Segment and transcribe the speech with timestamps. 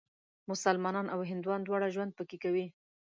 [0.51, 2.65] مسلمانان او هندوان دواړه ژوند پکې کوي.